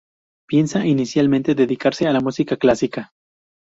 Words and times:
Piensa 0.47 0.83
inicialmente 0.87 1.53
dedicarse 1.53 2.07
a 2.07 2.11
la 2.11 2.21
música 2.21 2.57
clásica. 2.57 3.11